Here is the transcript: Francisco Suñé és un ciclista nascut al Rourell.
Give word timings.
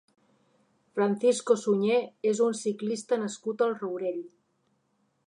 Francisco 0.99 1.57
Suñé 1.65 1.99
és 2.31 2.43
un 2.47 2.57
ciclista 2.63 3.21
nascut 3.27 3.63
al 3.67 3.77
Rourell. 3.83 4.21